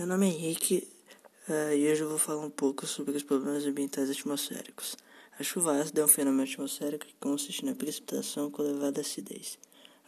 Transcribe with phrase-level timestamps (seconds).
[0.00, 0.88] Meu nome é Henrique
[1.46, 4.96] uh, e hoje eu vou falar um pouco sobre os problemas ambientais atmosféricos.
[5.38, 9.58] A chuva ácida é um fenômeno atmosférico que consiste na precipitação com elevada acidez.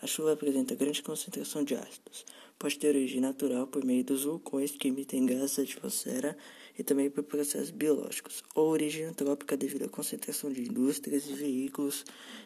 [0.00, 2.24] A chuva apresenta grande concentração de ácidos.
[2.58, 6.38] Pode ter origem natural por meio dos vulcões que emitem gases da atmosfera
[6.78, 12.02] e também por processos biológicos, ou origem antrópica devido à concentração de indústrias e veículos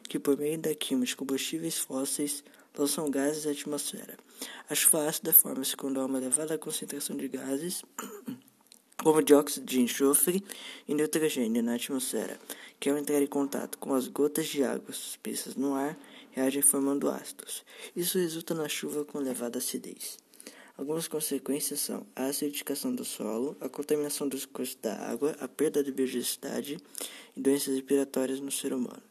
[0.08, 2.42] que, por meio da queima de combustíveis fósseis,
[2.76, 4.16] lançam gases à atmosfera.
[4.68, 7.82] A chuva ácida forma-se quando há uma elevada concentração de gases,
[9.02, 10.44] como dióxido de enxofre
[10.86, 12.38] e nitrogênio na atmosfera,
[12.78, 15.96] que ao entrar em contato com as gotas de água suspensas no ar,
[16.30, 17.64] reagem formando ácidos.
[17.94, 20.18] Isso resulta na chuva com elevada acidez.
[20.76, 25.82] Algumas consequências são a acidificação do solo, a contaminação dos cursos da água, a perda
[25.82, 26.76] de biodiversidade
[27.34, 29.02] e doenças respiratórias no ser humano.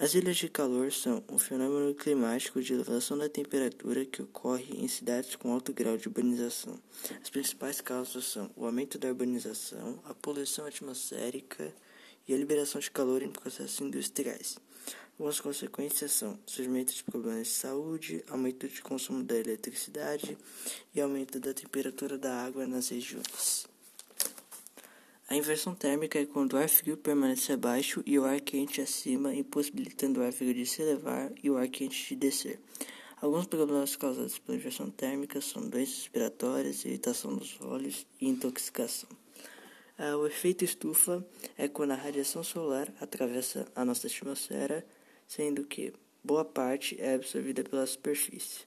[0.00, 4.88] As ilhas de calor são um fenômeno climático de elevação da temperatura que ocorre em
[4.88, 6.80] cidades com alto grau de urbanização.
[7.20, 11.70] As principais causas são o aumento da urbanização, a poluição atmosférica
[12.26, 14.56] e a liberação de calor em processos industriais.
[15.18, 20.38] Algumas consequências são surgimento de problemas de saúde, aumento de consumo da eletricidade
[20.94, 23.68] e aumento da temperatura da água nas regiões.
[25.30, 29.32] A inversão térmica é quando o ar frio permanece abaixo e o ar quente acima,
[29.32, 32.58] impossibilitando o ar frio de se elevar e o ar quente de descer.
[33.22, 39.08] Alguns problemas causados pela inversão térmica são doenças respiratórias, irritação dos olhos e intoxicação.
[39.96, 41.24] Ah, o efeito estufa
[41.56, 44.84] é quando a radiação solar atravessa a nossa atmosfera,
[45.28, 45.92] sendo que
[46.24, 48.64] boa parte é absorvida pela superfície,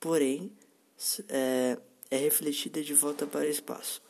[0.00, 0.50] porém
[1.28, 1.78] é,
[2.10, 4.07] é refletida de volta para o espaço.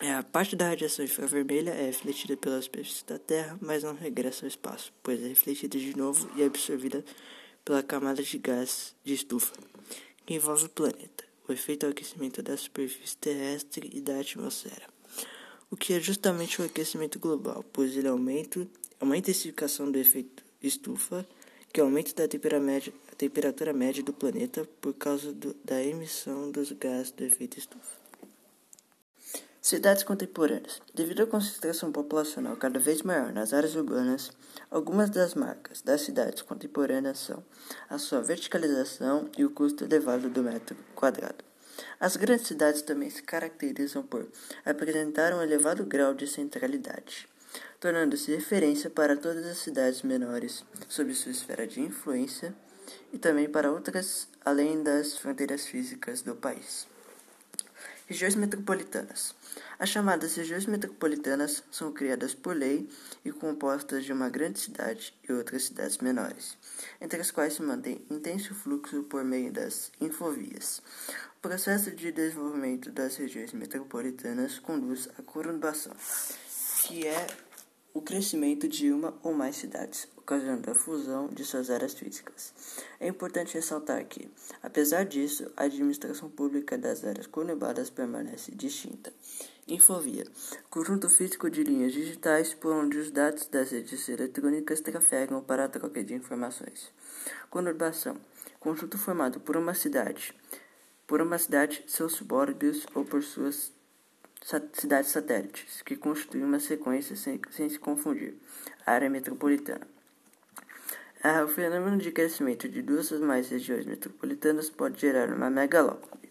[0.00, 4.44] É, a parte da radiação infravermelha é refletida pela superfície da Terra, mas não regressa
[4.44, 7.04] ao espaço, pois é refletida de novo e absorvida
[7.64, 9.52] pela camada de gás de estufa
[10.24, 11.24] que envolve o planeta.
[11.48, 14.86] O efeito é o aquecimento da superfície terrestre e da atmosfera,
[15.68, 18.68] o que é justamente o aquecimento global, pois ele aumenta
[19.00, 21.26] é uma intensificação do efeito estufa,
[21.72, 26.70] que aumenta da temperatura média, temperatura média do planeta por causa do, da emissão dos
[26.72, 28.07] gases do efeito estufa.
[29.60, 30.80] Cidades contemporâneas.
[30.94, 34.30] Devido à concentração populacional cada vez maior nas áreas urbanas,
[34.70, 37.44] algumas das marcas das cidades contemporâneas são
[37.90, 41.44] a sua verticalização e o custo elevado do metro quadrado.
[41.98, 44.28] As grandes cidades também se caracterizam por
[44.64, 47.28] apresentar um elevado grau de centralidade,
[47.80, 52.54] tornando-se referência para todas as cidades menores sob sua esfera de influência
[53.12, 56.86] e também para outras além das fronteiras físicas do país.
[58.08, 59.34] Regiões metropolitanas.
[59.78, 62.88] As chamadas regiões metropolitanas são criadas por lei
[63.22, 66.56] e compostas de uma grande cidade e outras cidades menores,
[67.02, 70.80] entre as quais se mantém intenso fluxo por meio das infovias.
[71.36, 75.92] O processo de desenvolvimento das regiões metropolitanas conduz à conurbação,
[76.84, 77.26] que é
[77.98, 82.54] o crescimento de uma ou mais cidades, ocasionando a fusão de suas áreas físicas.
[83.00, 84.30] É importante ressaltar que,
[84.62, 89.12] apesar disso, a administração pública das áreas conurbadas permanece distinta.
[89.66, 90.24] Infovia
[90.70, 95.68] conjunto físico de linhas digitais por onde os dados das redes eletrônicas trafegam para a
[95.68, 96.92] troca de informações.
[97.50, 98.16] Conurbação
[98.60, 100.32] conjunto formado por uma cidade,
[101.04, 103.72] por uma cidade, seus subúrbios ou por suas
[104.72, 108.34] cidades satélites, que constituem uma sequência sem, sem se confundir.
[108.86, 109.86] Área metropolitana.
[111.22, 116.30] Ah, o fenômeno de crescimento de duas ou mais regiões metropolitanas pode gerar uma megalópole.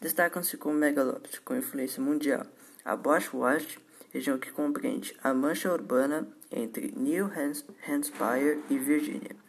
[0.00, 2.46] Destacam-se como megalópolis com influência mundial
[2.88, 3.78] a Bosch-Wash,
[4.12, 9.47] região que compreende a mancha urbana entre New Hampshire e Virgínia.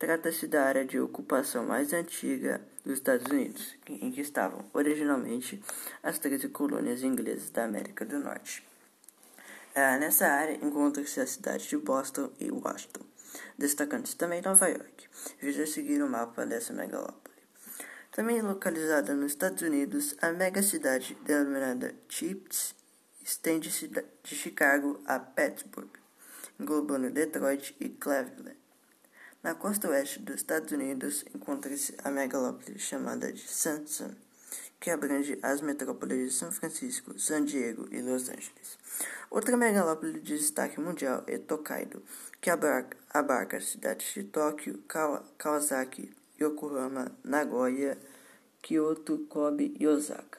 [0.00, 5.62] Trata-se da área de ocupação mais antiga dos Estados Unidos, em que estavam originalmente
[6.02, 8.66] as 13 colônias inglesas da América do Norte.
[9.76, 13.10] Ah, nessa área encontra-se a cidade de Boston e Washington
[13.56, 15.08] destacando-se também Nova York.
[15.40, 17.20] Veja seguir o mapa dessa megalópole.
[18.12, 22.74] Também localizada nos Estados Unidos, a megacidade denominada Chips
[23.22, 25.90] estende-se de Chicago a Pittsburgh,
[26.58, 28.59] englobando Detroit e Cleveland.
[29.42, 34.14] Na costa oeste dos Estados Unidos encontra-se a megalópole chamada de Sanson
[34.78, 38.78] que abrange as metrópoles de São Francisco, San Diego e Los Angeles.
[39.30, 42.02] Outra megalópole de destaque mundial é Tokaido,
[42.38, 44.82] que abarca, abarca as cidades de Tóquio,
[45.38, 47.96] Kawasaki, Yokohama, Nagoya,
[48.60, 50.38] Kyoto, Kobe e Osaka.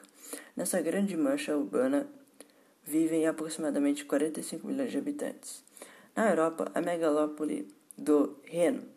[0.56, 2.06] Nessa grande mancha urbana
[2.84, 5.64] vivem aproximadamente 45 milhões de habitantes.
[6.14, 8.91] Na Europa, a megalópole do Reno,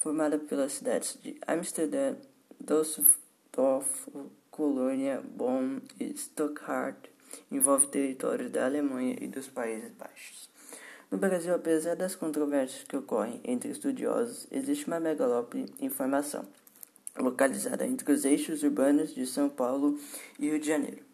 [0.00, 2.16] formada pelas cidades de Amsterdã,
[2.58, 4.08] Düsseldorf,
[4.50, 6.96] Colônia, Bonn e Stuttgart
[7.50, 10.48] envolve territórios da Alemanha e dos Países Baixos.
[11.10, 16.46] No Brasil, apesar das controvérsias que ocorrem entre estudiosos, existe uma megalópole em formação,
[17.18, 19.98] localizada entre os eixos urbanos de São Paulo
[20.38, 21.09] e Rio de Janeiro.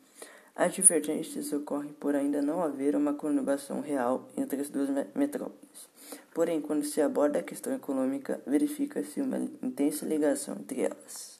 [0.56, 5.86] As divergências ocorrem por ainda não haver uma conurbação real entre as duas metrópoles.
[6.32, 11.35] Porém, quando se aborda a questão econômica, verifica-se uma intensa ligação entre elas.